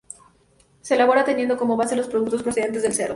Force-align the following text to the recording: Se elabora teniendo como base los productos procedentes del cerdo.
Se 0.81 0.95
elabora 0.95 1.23
teniendo 1.25 1.55
como 1.57 1.77
base 1.77 1.95
los 1.95 2.07
productos 2.07 2.41
procedentes 2.41 2.81
del 2.81 2.93
cerdo. 2.95 3.09